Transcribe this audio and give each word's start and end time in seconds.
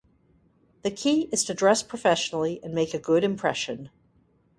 The 0.81 0.89
key 0.89 1.29
is 1.31 1.43
to 1.43 1.53
dress 1.53 1.83
professionally 1.83 2.59
and 2.63 2.73
make 2.73 2.95
a 2.95 2.99
good 2.99 3.23
impression. 3.23 3.91